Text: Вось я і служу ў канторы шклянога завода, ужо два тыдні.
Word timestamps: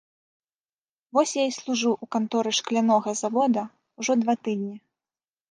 Вось 1.17 1.33
я 1.37 1.43
і 1.49 1.51
служу 1.57 1.91
ў 2.03 2.05
канторы 2.15 2.51
шклянога 2.61 3.15
завода, 3.21 3.63
ужо 4.01 4.19
два 4.25 4.33
тыдні. 4.43 4.73